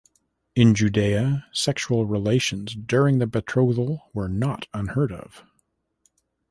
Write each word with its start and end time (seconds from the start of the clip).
In 0.55 0.73
Judea 0.73 1.45
sexual 1.51 2.07
relations 2.07 2.73
during 2.73 3.19
the 3.19 3.27
betrothal 3.27 4.09
were 4.15 4.27
not 4.27 4.65
unheard 4.73 5.11
of. 5.11 5.43